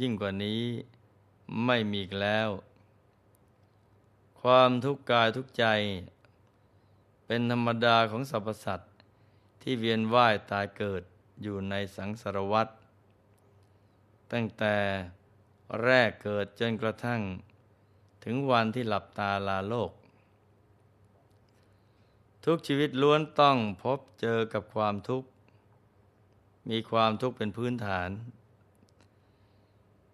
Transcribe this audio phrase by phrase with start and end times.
[0.00, 0.62] ยิ่งกว่านี้
[1.64, 2.48] ไม่มีอีกแล้ว
[4.40, 5.64] ความทุกข์กายทุกใจ
[7.26, 8.92] เป็นธรรมดาของสรรพสัตว์
[9.62, 11.02] ที่เวียนว่ายตายเกิด
[11.42, 12.68] อยู่ในสังสารวัฏ
[14.32, 14.76] ตั้งแต่
[15.84, 17.20] แรกเกิดจนกระทั่ง
[18.24, 19.92] ถึงวันที่หลับตาลาโลก
[22.44, 25.28] ทุกชีวิตล้วนต้องพบเจอกับความทุกข์
[26.70, 28.08] มีความทุกข์เป็นพื้นฐาน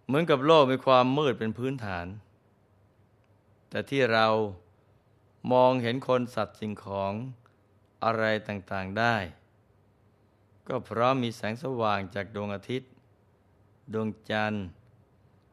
[0.06, 2.06] เหมือนกับโลกมีความมืดเป็นพื้นฐาน
[3.68, 4.26] แต่ที่เรา
[5.52, 7.12] มองเห็นคนสัตว์สิ่งของ
[8.04, 9.16] อะไรต่างๆได้
[10.68, 12.90] ก็เพราะมีแสงสว่างจากดวงอาทิตย์
[13.92, 14.64] ดวงจันทร์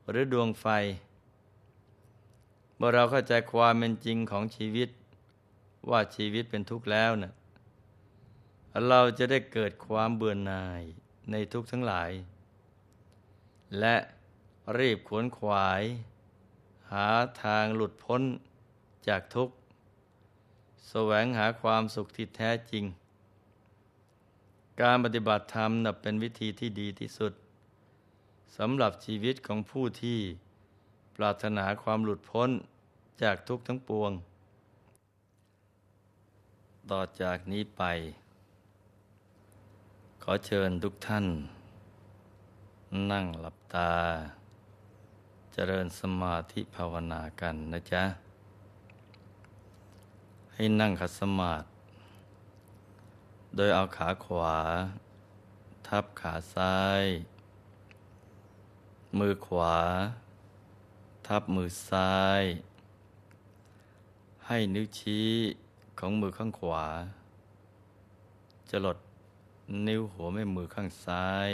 [0.09, 0.66] หรือดวงไฟ
[2.76, 4.89] เมื่อเราเข้าใจความเป็นจริงของชีวิต
[5.89, 7.33] ว่าชีวิตเป็นทุกข์แล้วนะ่ะ
[8.89, 10.81] เราจะได้เกิดความเบื่อหน่าย
[11.31, 12.11] ในทุกทั้งหลาย
[13.80, 13.95] และ
[14.78, 15.84] รีบขวนขวาย
[16.92, 17.08] หา
[17.44, 18.22] ทางหลุดพ้น
[19.08, 19.56] จากทุกข์
[20.90, 22.86] แสวงหาความสุขที่แท้จริง
[24.82, 27.34] การปฏิบัติธรรมนับเป็นวิธีที่ดีที่สุด
[28.58, 30.20] สำหรับชีวิตของผู้ที่
[31.16, 32.50] ปรารถนาความหลุดพ้น
[33.22, 34.12] จากทุกข์ทั้งปวง
[36.92, 37.84] ต่อจากนี้ไป
[40.23, 41.26] ขอเชิญทุกท่าน
[43.12, 43.92] นั่งหลับตา
[45.54, 48.04] เจริญสมาธิภาวนากันนะจ๊ะ
[50.54, 51.67] ให้นั่งขัดสมาธิ
[53.56, 54.58] โดยเอาขาขวา
[55.88, 57.04] ทับขาซ้าย
[59.20, 59.78] มือขวา
[61.28, 62.44] ทับมือซ้าย
[64.45, 65.30] ให้นิ้วชี้
[66.00, 66.86] ของมือข้างขวา
[68.70, 68.98] จะลด
[69.88, 71.50] นิ้วหัวแม่มือข้างซ้าย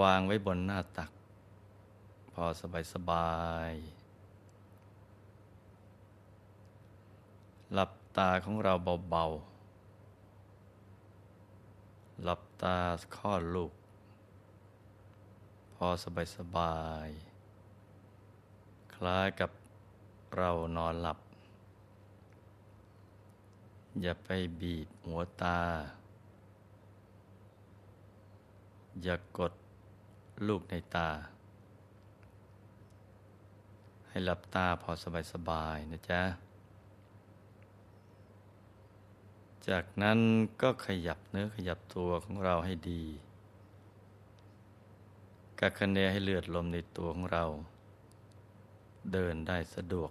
[0.00, 1.10] วางไว้บนหน้าตัก
[2.32, 3.32] พอสบายสบา
[3.70, 3.72] ย
[7.72, 8.72] หลับตาของเรา
[9.10, 12.76] เบาๆ หลับตา
[13.16, 13.72] ข้อลูก
[15.74, 16.76] พอสบายสบา
[17.06, 17.08] ย
[18.94, 19.50] คล้ายกับ
[20.36, 21.18] เรานอนหลับ
[24.00, 24.28] อย่าไป
[24.60, 25.60] บีบหัวตา
[29.02, 29.52] อย่ากด
[30.46, 31.10] ลูกในตา
[34.08, 36.22] ให้หลับตาพอสบายสบายนะจ๊ะ
[39.68, 40.18] จากนั้น
[40.62, 43.04] ก็ขยับเนื้อขยับตัวของเราให้ดี
[45.60, 47.44] กักคะเนให้เลือดลมในตัวของเรา
[49.12, 50.10] เดินได้สะดวก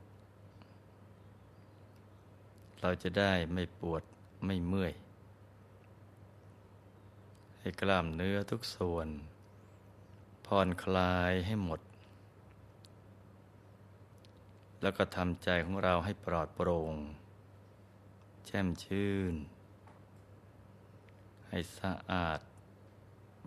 [2.81, 4.03] เราจะได้ไม่ปวด
[4.45, 4.93] ไม่เมื่อย
[7.59, 9.07] ให้กล้ามเนื้อทุกส่วน
[10.55, 11.79] ผ่อนคลายให้หมด
[14.81, 16.95] แล้วก็ทำใจของเราให้ปลอดโปร่ง
[18.45, 19.33] แช่มชื่น
[21.49, 22.39] ให้สะอาด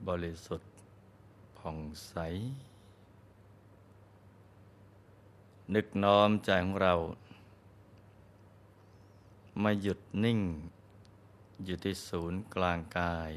[0.09, 0.70] บริสุทธิ์
[1.59, 1.78] ผ่อง
[2.09, 2.14] ใส
[5.75, 6.94] นึกน้อมใจของเรา
[9.62, 10.41] มาหยุดนิ่ง
[11.64, 13.32] อยู่ที่ศูนย์กลางกาย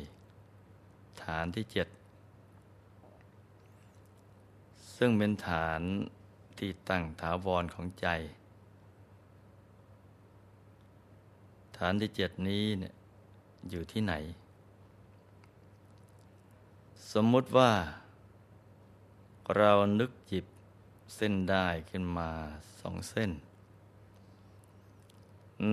[1.22, 1.88] ฐานที่เจ็ด
[4.98, 5.82] ซึ่งเป็นฐาน
[6.58, 8.08] ที่ตั้งถาวรของใจ
[11.78, 12.94] ฐานที่เจ็ดนี้เนี่ย
[13.70, 14.14] อยู่ที่ไหน
[17.12, 17.72] สมมุติว่า
[19.58, 20.46] เรานึกหยิบ
[21.16, 22.30] เส้นได้ขึ้นมา
[22.80, 23.32] สองเส้น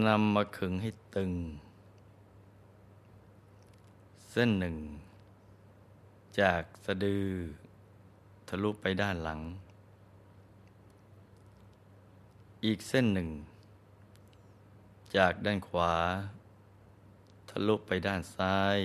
[0.06, 1.32] นำมาขึงให้ตึง
[4.30, 4.76] เส้นหนึ่ง
[6.40, 7.26] จากสะดือ
[8.48, 9.40] ทะลุไปด้านหลัง
[12.64, 13.28] อีกเส้นหนึ่ง
[15.16, 15.94] จากด้านขวา
[17.50, 18.78] ทะลุไปด้านซ้าย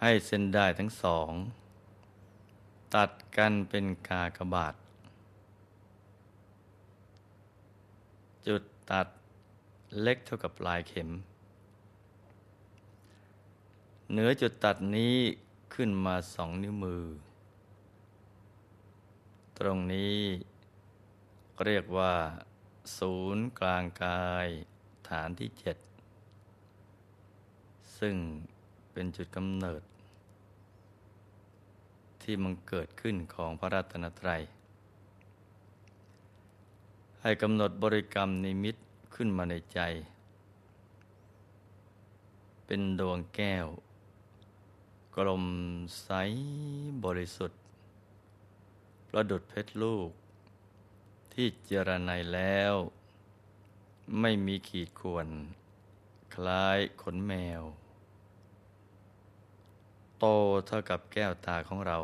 [0.00, 1.30] ให้เส้นได้ทั้งสอง
[2.94, 4.74] ตัดกันเป็นกากบาท
[8.46, 9.08] จุดตัด
[10.02, 11.10] เล็กเท่ากับปลายเข็ม
[14.10, 15.16] เหนือจุดตัดนี้
[15.74, 17.04] ขึ้นมาสองนิ้วมือ
[19.58, 20.18] ตรงนี้
[21.64, 22.14] เรียกว่า
[22.98, 24.48] ศูนย์กลางกาย
[25.08, 25.76] ฐานที่เจ็ด
[27.98, 28.16] ซึ่ง
[28.92, 29.82] เป็นจุดกำเนิด
[32.22, 34.42] ที่มันเกิดขึ้นของพระรัตนตรัย
[37.22, 38.76] ให้กำหนดบริกรรมนิมิต
[39.14, 39.80] ขึ้นมาในใจ
[42.66, 43.66] เป็นดวงแก้ว
[45.18, 45.46] กลม
[46.02, 46.10] ใส
[47.04, 47.60] บริสุทธิ์
[49.08, 50.10] ประดุดเพชรลูก
[51.32, 52.74] ที่เจรไนแล้ว
[54.20, 55.28] ไม่มีขีดข่วน
[56.34, 57.62] คล้ายขนแมว
[60.18, 60.24] โต
[60.66, 61.98] เท่ากับแก้วตาของเรา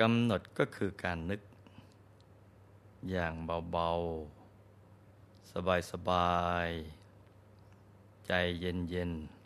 [0.00, 1.40] กำหนดก็คือการนึก
[3.10, 3.34] อย่าง
[3.72, 6.36] เบาๆ สบา
[6.66, 9.37] ยๆ ใจเย็นๆ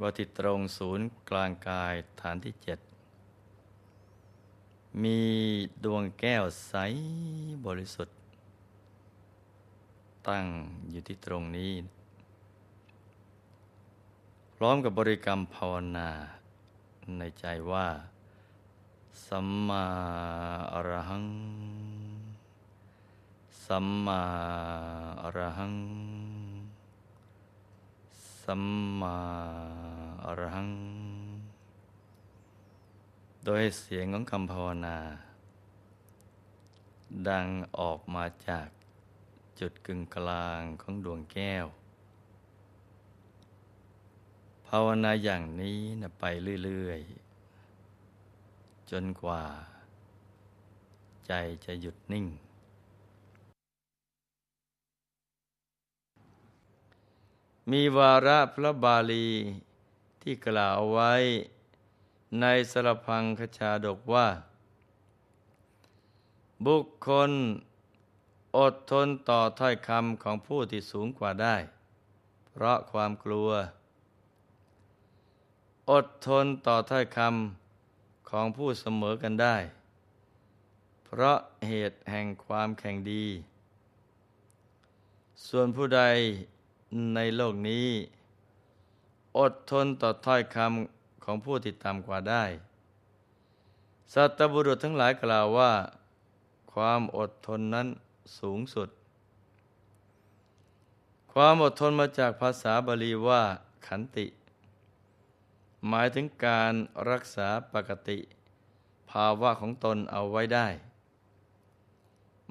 [0.00, 2.78] ว่าติดตรงศูนย์กลางกายฐานที่เจ็ด
[5.02, 5.20] มี
[5.84, 6.74] ดวงแก้วใส
[7.66, 8.16] บริสุทธิ์
[10.28, 10.44] ตั้ง
[10.90, 11.72] อยู่ที่ตรงนี้
[14.54, 16.08] พร้อมกับบริกรรมภาวนา
[17.18, 17.86] ในใจว่า
[19.26, 19.86] สัมมา
[20.72, 21.26] อรหัง
[23.66, 24.22] สัมมา
[25.22, 25.74] อรหัง
[28.48, 28.64] สัม
[29.00, 29.18] มา
[30.24, 30.70] อรัง
[33.44, 34.98] โดยเสียงของคำภาวนา
[37.28, 37.46] ดัง
[37.78, 38.68] ออกมาจาก
[39.60, 41.66] จุดกึ่งกลางของดวงแก้ว
[44.66, 46.24] ภาวนาอย่างนี้นะไป
[46.64, 47.00] เรื่อย
[47.80, 49.44] ๆ จนกว่า
[51.26, 51.32] ใจ
[51.64, 52.26] จะหยุดนิ่ง
[57.70, 59.28] มีวาระพระบาลี
[60.22, 61.12] ที่กล่าวไว้
[62.40, 64.26] ในสรพังคชาดกว่า
[66.66, 67.30] บุคคล
[68.58, 71.56] อดทนต่อถ้อยคำของผู้ที่สูงกว่าได้
[72.50, 73.50] เพราะความกลัว
[75.90, 79.56] อดทนต่อถ้อยคำของผู้เสมอกันได้
[81.04, 81.38] เพราะ
[81.68, 83.26] เหตุแห่งความแข่งดี
[85.46, 86.02] ส่วนผู้ใด
[87.14, 87.88] ในโลกนี้
[89.38, 92.44] อดทนต่อถ้อยคำของผู้ติดตามกว่าได้
[94.12, 95.72] สัตบุรุษทั้งหลายกล่าวว่า
[96.72, 97.88] ความอดทนนั้น
[98.38, 98.88] สูงสุด
[101.32, 103.42] ความอดทนมาจากภาษาบาลีว่า
[103.86, 104.26] ขันติ
[105.88, 106.72] หมายถึงการ
[107.10, 108.18] รักษาปกติ
[109.10, 110.68] ภาวะของตนเอาไว้ได้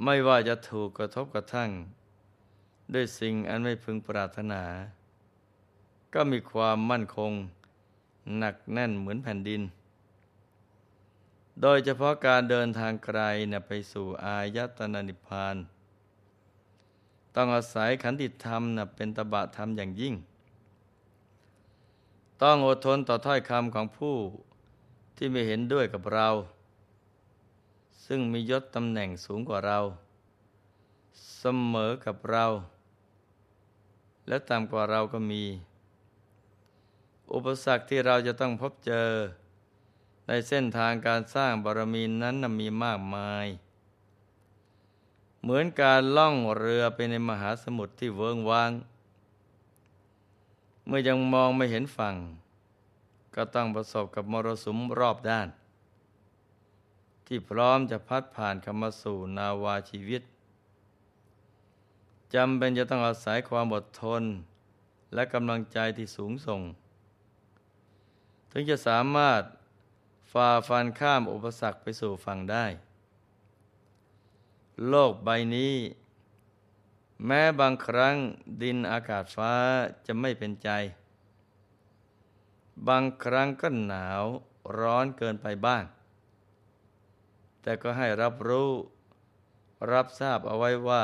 [0.03, 1.69] ไม่ว่าจะถูกกระทบกระทั่ง
[2.93, 4.63] ด้วยสิ่งอันไม่พึงปรารถนา
[6.13, 7.31] ก็มีความมั่นคง
[8.37, 9.61] หนักแน่นเหมือนแผ่นดิน
[11.61, 13.19] โดยเฉพาะการเดินทางไกล
[13.51, 15.55] นะไปสู่อายตนะนิพพาน
[17.35, 20.15] ต้องอาศัยขันติธรรมนะเป็นตบะธรรมอย่างยิ่ง
[22.41, 24.15] ต้องอดทนต่อถ้อยคำของผู้
[25.15, 26.29] ที่ไม่เห็นด้วยกับเรา
[28.05, 29.79] ซึ่งมียศตำแหน่งสูงกว่าเรา
[31.37, 31.43] เส
[31.73, 32.45] มอกับเรา
[34.27, 35.43] และต่ำกว่าเราก็มี
[37.33, 39.09] อุปสรรคที่เราจะต้องพบเจอ
[40.27, 43.47] ในเส้นทางการสร้างบารมีนั้นมีมากมาย
[45.41, 48.71] เหมือนการล่องเรือไปในมหาสมุทรที่เวิงวาง
[50.85, 52.15] เมื่อยังมองไม่เห็นฝั่ง
[53.35, 55.47] ก็ต้องประสบกับมรสุมรอบด้าน
[57.25, 60.21] ที่พร้อมจะพัดผ่านคำมาสู่นาวาชีวิต
[62.35, 64.23] จำเป็นจะต้องอาศัยความอดทน
[65.13, 66.61] และกำลังใจที่สูงส่ง
[68.51, 69.41] ถึงจะสามารถ
[70.33, 72.65] ฝ่าฟันข้ามอุปสรรคไปสู่ฝั่งได้
[74.87, 75.75] โลกใบนี้
[77.25, 78.15] แม้บางครั้ง
[78.61, 79.53] ดินอากาศฟ้า
[80.05, 80.69] จะไม่เป็นใจ
[82.87, 84.23] บางครั้งก็หนาว
[84.79, 85.83] ร้อนเกินไปบ้าง
[87.61, 88.71] แต่ก็ให้รับรู้
[89.91, 91.03] รับทราบเอาไว้ว่า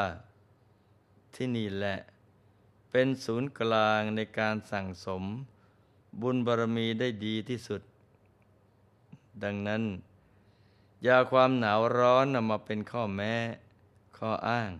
[1.36, 1.98] ที่นี่แหละ
[2.91, 5.24] เป็นศูนย์กลางในการสั่งสม
[6.21, 7.81] บุญบารมีได้ดีที่สุด
[9.43, 9.83] ดังนั้น
[11.03, 13.33] อย่าความหนาวร้อนนำมาเป็นข้อแม้
[14.17, 14.71] ข้ออ้าง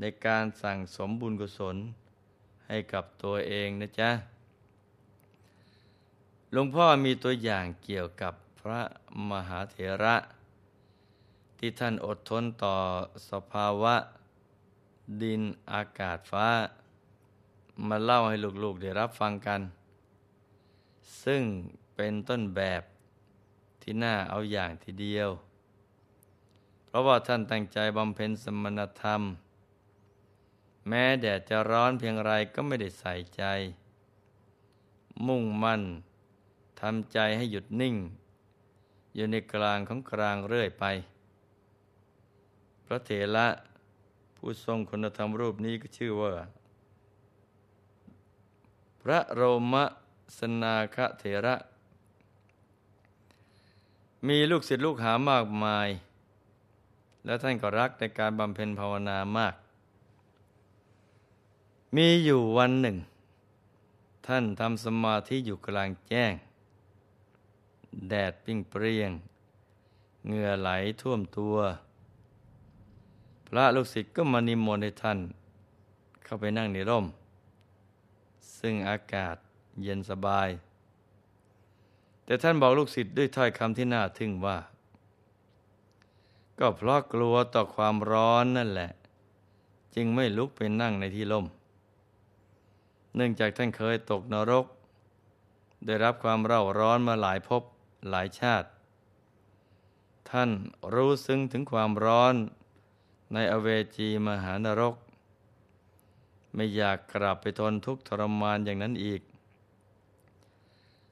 [0.00, 1.76] ในการสั่งสมบุญกุศล
[2.66, 4.10] ให้กับตัวเองนะจ๊ะ
[6.52, 8.82] หลวงพ่อมีตัวอย่างเกี่ยวกับพระ
[9.30, 10.16] มหาเถระ
[11.58, 12.76] ที่ท่านอดทนต่อ
[13.30, 13.94] สภาวะ
[15.22, 16.48] ดินอากาศฟ้า
[17.88, 19.60] มาเล่าให้ลูกๆได้รับฟังกัน
[21.24, 21.42] ซึ่ง
[21.94, 22.82] เป็นต้นแบบ
[23.82, 25.28] ที่น่าเอาอย่างทีเดียว
[26.86, 29.22] เพราะว่าท่านตั้งใจบำเพ็ญสมณธรรม
[30.88, 33.42] แม้แดดจะร้อนเพียงไรก็ไม่ได้ใส่ใจ
[35.26, 35.82] มุ่งมั่น
[36.80, 37.96] ทำใจให้หยุดนิ่ง
[39.14, 40.84] อยู่ในกลางของกลางเรื่อยไป
[42.86, 43.46] พระเถระ
[44.42, 46.32] ผู้ทรงคุณธรรมรูปนี้ก็ชื่อว่า
[49.02, 49.42] พระโร
[49.72, 49.74] ม
[50.38, 51.56] สนาคเถระ
[54.28, 55.88] มีลูกศิษย์ลูกหามากมาย
[57.24, 59.54] และท่านก็รักในการบำเพ็ญภาวนามาก
[61.96, 62.96] มีอยู่วันหนึ่ง
[64.26, 66.32] ท่านทำสมาธิอยู่กลางแจ้ง
[68.08, 69.12] แดดปิ้งเปรี้ยง
[70.26, 70.70] เหงื่อไหล
[71.00, 71.56] ท่วมตัว
[73.52, 75.18] พระลูกศิษย์ก็มานิมนต์ให้ท่าน
[76.24, 77.06] เข้าไปนั่งในร่ม
[78.58, 79.36] ซึ่งอากาศ
[79.82, 80.48] เย็นสบาย
[82.24, 84.58] แต่ท่านบอกลูกศิษย์ด้วยถ้อยคำที่น่าทึ่งว่า
[86.58, 88.90] ก็เพราะกลัวต่อความร้อนนั่นแหละ
[89.94, 91.46] จึงไม่ลุกไปนั่งในที่ร่ม
[93.14, 94.66] เนื่องจากท่านเคยตกนรก
[95.86, 97.62] ได้รับความเร่าร้อนมาหลายภพ
[98.10, 98.68] หลายชาติ
[100.30, 100.50] ท่าน
[100.94, 102.34] รู้ซึ้งถึงความร้อน
[103.32, 104.94] ในอเวจีมหานรก
[106.54, 109.20] ไม่อยากกลับไปทนทุกข์ทรมานอย่างนั้นอีก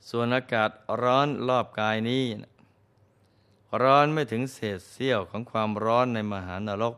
[0.08, 0.70] ส่วนอากาศ
[1.02, 2.24] ร้อนรอบกายนี้
[3.82, 6.94] ร้อนไม่ถึงเศษเสี้ยวของความร้อนในมหานรก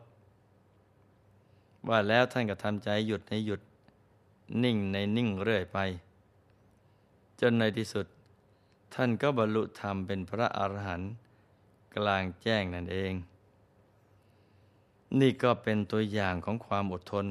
[1.88, 3.60] ว่าแล้วท่านก็ทำใจหยุดในหยุด
[4.62, 5.78] นิ่งในนิ่งเรื่อยไป
[7.40, 8.06] จนในที่สุด
[8.94, 11.10] ท่านก็บรรลุธรรมเป็นพระอรหันต์
[11.96, 13.12] กลางแจ้งนั่นเอง
[15.18, 17.26] นี่ก็เป็นตัวอย่างของความอดทน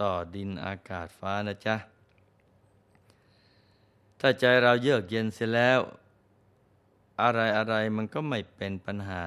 [0.00, 1.76] ต่อดินอากาศฟ้านะจ๊ะ
[4.20, 5.80] ถ้าใจเราเยือกเย็นเสียแล้ว
[7.22, 9.22] อะไรอะไรมันก็ไม่เป็นปัญหา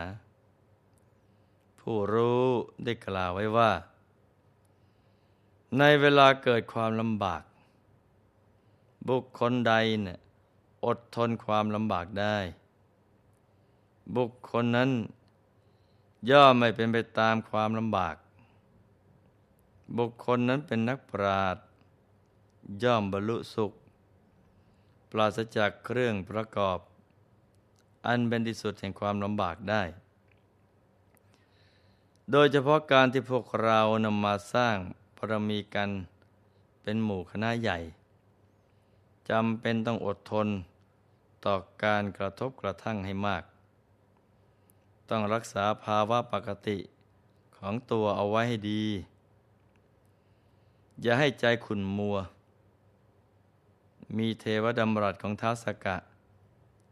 [1.79, 2.45] ผู้รู้
[2.83, 3.71] ได้กล่าวไว้ว่า
[5.77, 7.43] ในเวลาเกิดความลำบาก
[9.07, 10.19] บุคคลใดเนี่ย
[10.85, 12.37] อดทนความลำบากได้
[14.15, 14.91] บุคคลนั้น
[16.29, 18.15] ย่อมไม่เป็นไปตามความลำบาก
[19.97, 21.57] บุคคลนั้นเป็นนักปราด
[22.83, 23.71] ย่อมบรรลุสุข
[25.11, 26.79] ปราศจากเครื่องประกอบ
[28.07, 29.83] อันเป็นที่สุดแห่งความลำบากได้
[32.31, 34.77] โดยเฉพาะการที่พวกเรานำมาสร้าง
[35.17, 35.89] ปรมีกัน
[36.81, 37.77] เป็นหมู่คณะใหญ่
[39.29, 40.47] จำเป็นต้องอดทน
[41.45, 43.43] ต่อการกระทบกระทั่งให้มาก
[45.09, 46.77] ต้องรักษาภาวะปกติ
[47.57, 48.83] ของตัวเอาไว้ให้ดี
[51.01, 52.17] อย่าให้ใจขุ่นมัว
[54.17, 55.97] มีเทวดำรัสของท้าสกะ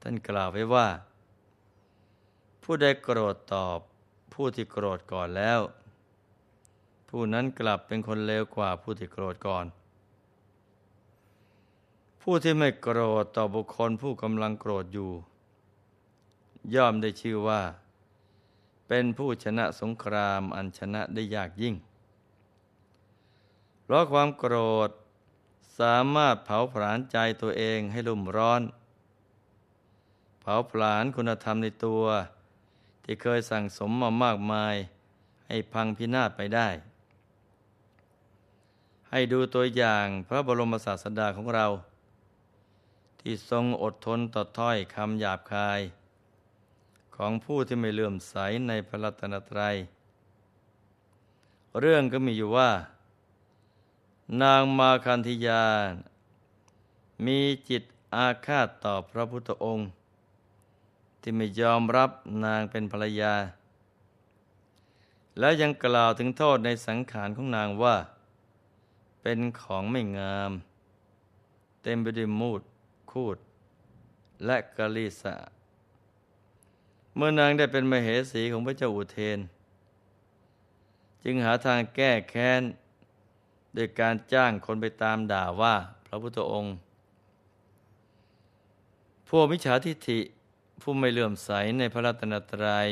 [0.01, 0.87] ท่านกล่าวไว้ว่า
[2.63, 3.79] ผู้ใดโกรธตอบ
[4.33, 5.59] ผู้ที่โกรธก่อนแล้ว
[7.09, 9.65] ผู้นั้นกลับเป็นคนเลวกว่าผู้ที่โกรธก่อน
[12.21, 15.11] ผู้ที่ไม่โกรธต่อบุคคลผู้กำลังโกรธอยู่
[16.75, 17.61] ย่อมได้ชื่อว่า
[18.87, 21.75] เป็นผู้ชนะสงครามอันชนะได้ยากยิ่ง
[23.83, 24.55] เพราะความโกร
[24.87, 24.89] ธ
[25.79, 28.61] สามารถเผาผลาญใจตัวเองให้ลุ่มร้อน
[30.41, 32.03] เผาผลาญคุณธรรมในตัว
[33.03, 34.75] ที่เคยสั่งสมมามากมาย
[35.47, 36.69] ให้พังพินาศไปได้
[39.09, 41.65] ให้ดูตัวอย่างพระบรมศาสดาของเรา
[43.19, 45.81] ที่ทรงอดทนต่อถ้อยคำหยาบคาย
[47.15, 48.35] ของผู้ที่ไม่เลื่อมใส
[48.67, 49.75] ในพระรัตนตรัย
[51.79, 52.71] เรื่องก็มีอยู่ว่า
[54.41, 55.63] นางมาคันธิยา
[57.25, 57.83] มีจิต
[58.15, 59.87] อาฆาตต่อพระพุทธองค์
[61.21, 62.11] ที่ไม่ยอมรับ
[62.45, 63.33] นางเป็นภรรยา
[65.39, 67.95] และยังกล่าวถึงโทษในสังขารของนางว่า
[69.21, 70.51] เป็นของไม่งาม
[71.83, 72.61] เต็มไปด้วยมูด
[73.11, 73.37] คูด
[74.45, 75.35] และกะลิสะ
[77.15, 79.39] เมื่อนางได้เป็นมเหสีของพระเจ้าอุเทน
[81.23, 82.61] จึงหาทางแก้แค้น
[83.73, 85.75] โดยการจ้างคนไปตามด่าว่า
[86.07, 86.73] พระพุทธองค์
[89.29, 90.19] พวกมิจฉาทิฏฐิ
[90.81, 92.87] ผู้ไม่เลื่อมใสในพระรัตนตรยัย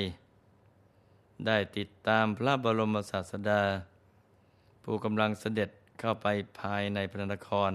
[1.46, 3.64] ได้ติดตามพระบรมศาสดา
[4.84, 6.28] ผู้กำลังเสด็จเข้าไป
[6.60, 7.72] ภายในพระนคร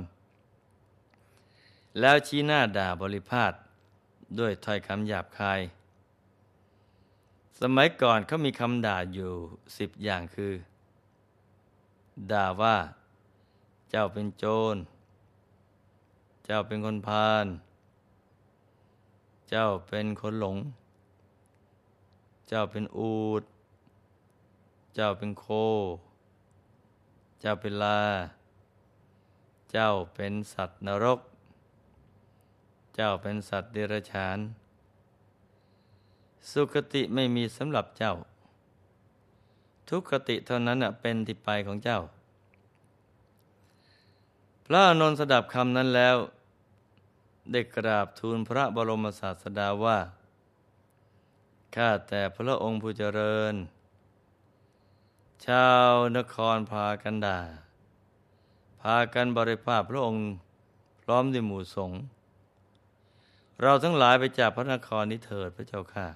[2.01, 3.53] แล้วชี้หน้าด่าบริพาท
[4.39, 5.61] ด้วยถ้อยคำหยาบคาย
[7.63, 9.33] สมัยก่อนเขามีคำด่าอยู่
[9.79, 10.55] สิบอย่างคือ
[12.33, 12.77] ด่าว่า
[13.91, 14.77] เจ้าเป็นโจร
[16.45, 17.47] เจ้าเป็นคนพาล
[19.51, 20.57] เจ้าเป็นคนหลง
[22.49, 23.43] เจ้าเป็นอูด
[24.95, 25.47] เจ้าเป็นโค
[27.41, 28.03] เจ้าเป็นลา
[29.73, 31.21] เจ้าเป็นสัตว์นรก
[32.95, 34.39] เจ้าเป็นสัตว์เดรัจฉาน
[36.51, 38.15] สุคติไม่มีสำหรับเจ้า
[39.89, 42.01] ทุกขติเท่านั้นเป็นที่ไปของเจ้า
[44.67, 46.17] พระอนนท์สดับคำนั้นแล้ว
[47.51, 49.99] ได้กราบทูลพระบรมศาสดาว่า
[51.75, 53.55] ข้าแต่พระองค์ผู้เจริญ
[55.47, 57.41] ชาวนครพากันด่า
[58.81, 60.25] พากันบริภาพพระองค์
[61.03, 61.99] พร้อมด้วยหมู่สงฆ์
[63.63, 66.09] เราทั้งหลายไปจากพระนครนี้เถิดพระเจ้าค่ะ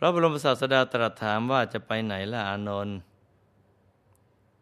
[0.00, 2.96] พระบรมศาสดาตรัสถามว่าจะไปไหนล่ะอานนท์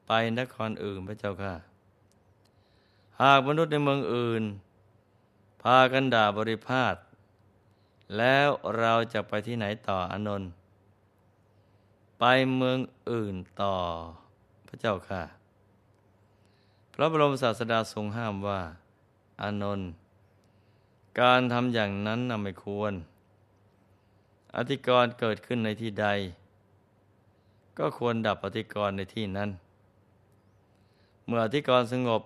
[0.07, 1.55] ไปนครอื่นพระเจ้าค่ะ
[3.21, 4.43] หากมนุษย์ในเมืองอื่น
[5.63, 6.95] พากันด่าบริพาท
[8.17, 10.51] แล้วเราจะไปที่ไหนต่ออนนท์
[12.19, 12.25] ไป
[12.57, 12.79] เมือง
[13.11, 13.75] อื่นต่อ
[14.69, 15.23] พระเจ้าค่ะ
[16.95, 18.61] พระบรมศาสดาทรงห้ามว่า
[19.43, 19.89] อานนท์
[21.21, 22.95] การทำอย่างนั้นน่ะไม่ควร
[24.57, 26.07] อธิกรณ์เกิดขึ้นในที่ใด
[27.79, 29.51] ก็ควรดับอธิกรณ์ในที่นั้น
[31.27, 32.23] เมื่ออธิกรณ์สงบ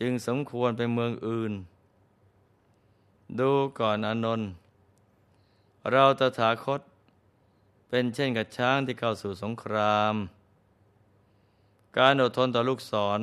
[0.00, 1.52] จึงสมควรไปเมืองอื่น
[3.40, 4.48] ดูก่อนอนนท์
[5.90, 6.80] เราตถาคต
[7.88, 10.14] เป็นเช่นกับช้างที่เข้าสู่สงคราม
[11.98, 13.20] การอดทนต่อลูกศร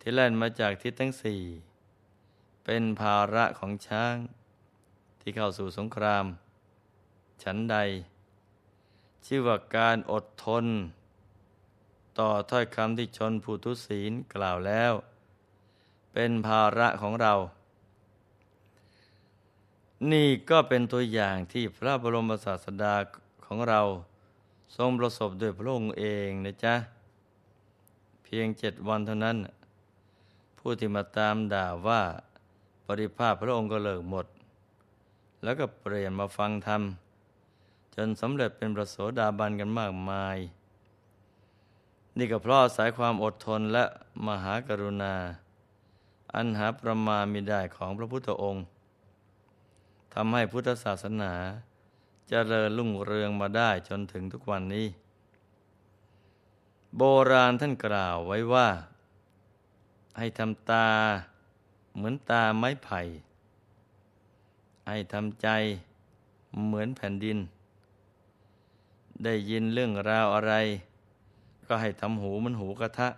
[0.00, 1.42] ที่แล่นมาจากทิศทั้งสี่
[2.64, 4.14] เป็นภาระของช้าง
[5.20, 6.26] ที่เข้าสู่สงคราม
[7.42, 7.76] ฉันใด
[9.26, 10.64] ชื่อว่าการอดทน
[12.18, 14.92] ต่อถ้อยคำที่ชนผู้ทุศีลกล่าวแล้ว
[16.12, 17.34] เป็นภาระของเรา
[20.12, 22.94] นี่ก็เป็นตัวอย่างที่พระบรมศาสดา
[23.46, 23.80] ของเรา
[24.76, 26.74] ทรงประสบด้วยพระองค์เองนะจ๊ะ
[28.22, 29.36] เพียงเจ็ดวันเท่านั้น
[30.58, 32.02] ผู้ที่มาตามด่าว่า
[32.86, 34.26] ปริภาพพระองค์ก็เลิกหมด
[35.42, 36.82] แล้วก็เปลี่ยนมาฟังธรรม
[37.96, 40.38] จนสำเร็จเป็นประโสดาบันกันมากมาย
[42.16, 43.84] นี่ก็เพราะสายความอดทนและ
[44.26, 45.14] มหากรุณา
[46.34, 48.64] อันหาประมาณมิได้ของพระพุทธองค์
[50.14, 51.32] ทำให้พุทธศาสนา
[52.28, 54.86] จเจริญรุ่งเรืองมาได้จนถึงทุกวันนี้
[56.96, 58.68] โบราณท่านกล่าวไว้ว่า
[60.18, 60.88] ให้ทำตา
[61.96, 63.00] เหมือนตาไม้ไผ่
[64.88, 65.48] ให้ทำใจ
[66.64, 67.38] เหมือนแผ่นดิน
[69.24, 70.54] ได้ยินเรื่องราวอะไร
[71.66, 73.08] ก็ให้ทำหูมันหูกระทะ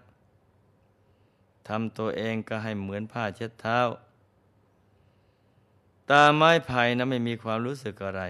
[1.68, 3.78] ทำตัวเองก็ให้เหมือนผ้าเช็ดเท้า
[6.10, 8.22] ตาไม้ไผ่นะไม่มีความรู้สึกอะไร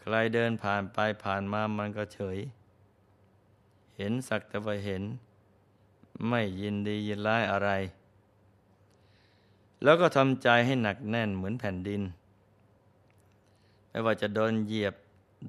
[0.00, 2.38] ใครเดินผ่านไปผ่านมามันก็เฉย
[3.96, 5.02] เห็นสักแต่ว่าเห็น
[6.28, 7.70] ไม่ยินดียินร้ายอะไร
[9.82, 12.02] แล้วก็ทำใจให้หนักแน่นเหมือนแผ่นดิน
[13.88, 14.94] ไม่ว่าจะโดนเหยียบ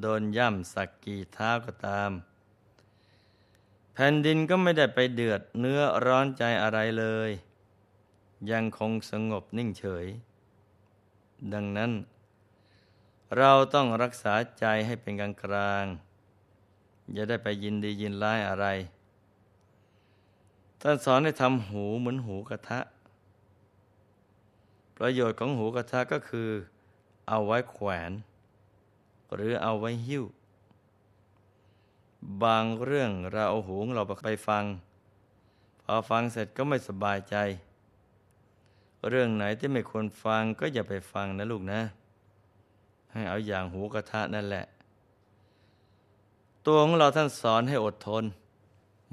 [0.02, 2.12] โดนย่ำสักกี่เท้าก็ตาม
[3.94, 7.32] แผ่นดินก็ไม่ได้ไปเดือดเนื้อร้อนใจอะไรเลย
[8.52, 10.06] ยังคงสงบนิ่งเฉย
[11.54, 11.92] ดังนั้น
[13.38, 15.86] เราต้องรักษาใจให้เป็นกลางกลาง
[17.14, 18.66] อย่าได้ไปยินดียินร้ายอะไร
[20.82, 22.80] ท่านสอนให้ทำหูเหมือนหูกระทะ
[24.98, 26.50] ประโยชน์ของหูกระทะก็คือ
[27.28, 28.12] เอาไว้แขวน
[29.36, 30.24] หรือเอาไว้หิ้ว
[32.44, 34.64] บางเรื่องเราเอาหูงเราไปฟัง
[35.82, 37.36] พอฟังเสร็จก็ไม่สบายใจ
[39.10, 41.82] เรื่องไหนที่ไม่ควรฟังก็อย่าไปฟังนะลูกนะ
[43.12, 44.66] ให้เอาอย่างหูกระทะนั่นแหละ
[46.66, 48.24] ตัวของเราท่านสอนให้อดทน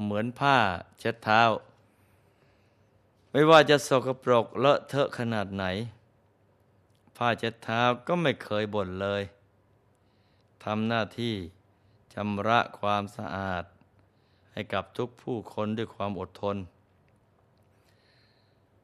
[0.02, 0.56] เหมือนผ้า
[0.98, 1.42] เช็ดเท้า
[3.30, 5.64] ไม่ว่าจะสกปรกเลอะเทอะขนาดไหน
[7.16, 9.22] ผ้าเช็ดเท้าก็ไม่เคยบ่นเลย
[10.64, 11.34] ทำหน้าที่
[12.14, 13.64] ชำระความสะอาด
[14.52, 16.56] ให้กับทุกผู้คนด้วยความอดทน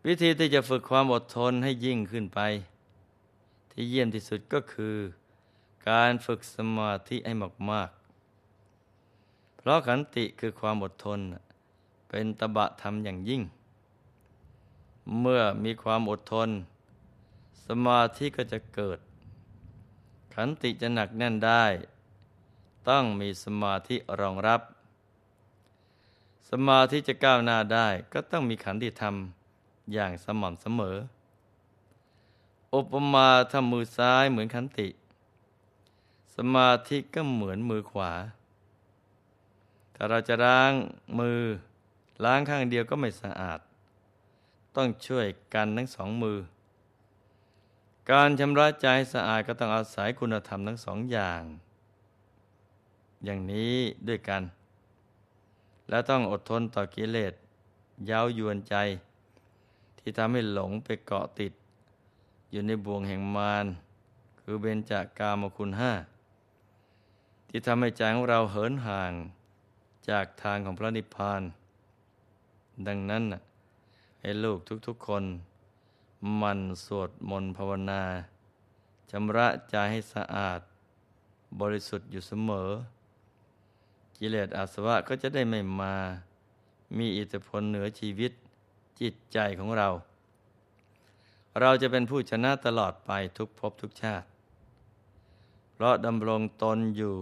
[0.07, 2.41] วิธีที่จะฝึกความอดทนให้ยิ่งขึ้นไป
[3.71, 4.97] ที่เยี่ยมที่สุดก็คือ
[5.89, 7.35] การฝึกสมาธิให้
[7.71, 11.19] มากๆ เพราะขันติคือความอดทน
[12.09, 13.43] เป็นตบะธรรมอย่างยิ่ง
[15.21, 16.49] เมื่อมีความอดทน
[17.67, 18.99] สมาธิก็จะเกิด
[20.38, 21.64] ขันติจะหนักแน่นได้
[22.88, 24.61] ต้องมีสมาธิรองรับ
[26.51, 29.14] สมาธิจะก้าวหน้าได้ ก็ต้องมีขันติธรรม
[29.92, 30.96] อย่างสม่ำเสมอ
[32.75, 34.88] อุปมาถ้ามือซ้ายเหมือนขันติ
[36.37, 38.12] สมาธิก็เหมือนมือขวา
[39.94, 40.72] ถ้าเราจะล้าง
[41.18, 41.40] มือ
[42.25, 43.61] ล้างข้างเดียวก็ไม่สะอาด
[44.77, 46.38] ต้องช่วยกันทั้งสองมือ
[48.12, 51.42] การชำระใจสะอาดก็ต้องอาศัยคุณธรรมทั้งสองอย่าง
[53.25, 53.75] อย่างนี้
[54.09, 54.42] ด้วยกัน
[55.88, 57.33] และต้องอดทนต่อกิเลส
[58.07, 58.75] เย้ายวนใจ
[59.99, 61.53] ที่ทำให้หลงไปเกาะติด
[62.51, 63.66] อยู่ในบ่วงแห่งมาร
[64.40, 65.92] คือเบญจากามคุณห้า
[67.49, 69.12] ที่ทำให้ใจของเราเหินห่าง
[70.11, 71.42] จากทางของพระนิพพาน
[72.87, 73.23] ดังนั้น
[74.21, 75.25] ให้ลูกทุกๆคน
[76.40, 78.02] มันสวดมนต์ภาวนา
[79.11, 80.61] ชำระใจให้สะอาด
[81.61, 82.70] บริสุทธิ์อยู่เสมอ
[84.18, 85.94] กิเลสอาสวะก็จะได้ไม่มา
[86.98, 88.33] มีอิทธิพลเหนือชีวิต
[89.00, 89.88] จิตใจของเรา
[91.61, 94.26] เราจะเป็นผู้ชนะตลอดไปทุกภพทุกชาติ
[95.72, 97.16] เพราะดำรงตนอยู่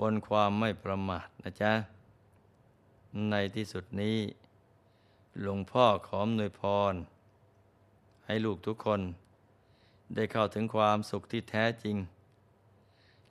[0.00, 1.72] บนความไม่ประมาทนะจ๊ะ
[3.30, 4.18] ในที่สุดนี้
[5.40, 6.94] หลวงพ่อขอมนวยพร
[8.32, 9.00] ให้ลูกทุกคน
[10.14, 11.96] ได้เข้าถึงความสุขที่แท้จริง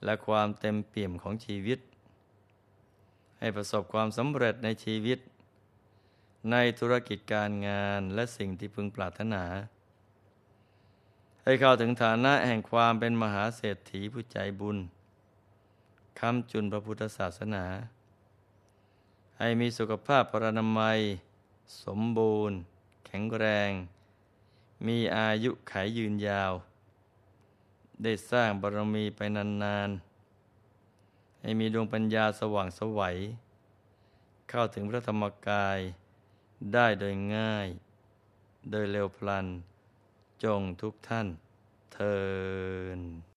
[0.04, 1.80] และความเต็มเปี่ยมของชีวิต
[3.40, 5.20] ให้ประสบความสำเร็จในชีวิต
[6.52, 9.44] ในธุรกิจการงานและสิ่งที่พึงปรารถนา
[11.44, 14.78] ให้เข้าถึงฐานะแห่งความเป็นมหาเศรษฐีผู้ใจบุญ
[16.20, 17.66] คำจุนพระพุทธศาสนา
[19.40, 21.00] ให้มีสุขภาพพรรณนามัย
[21.84, 22.58] สมบูรณ์
[23.06, 23.72] แข็งแรง
[24.88, 26.54] มีอายุขายยืนยาว
[28.04, 33.18] ได้สร้างบารมีไปนานๆ ให้มีดวงปัญญาสว่างสวัย
[34.50, 35.80] เข้าถึงพระธรรมกาย
[36.74, 37.68] ได้โดยง่าย
[38.70, 39.48] โดยเร็วพลัน
[40.44, 41.28] จงทุกท่าน
[41.94, 42.18] เทิ
[42.98, 43.29] น